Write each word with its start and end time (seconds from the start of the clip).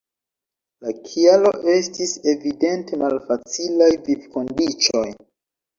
La 0.85 0.93
kialo 1.09 1.51
estis 1.75 2.15
evidente 2.33 3.01
malfacilaj 3.05 3.93
vivkondiĉoj. 4.11 5.09